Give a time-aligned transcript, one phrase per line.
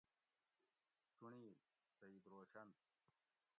[1.15, 1.55] چُنڑیل:
[1.97, 2.67] سعید روشن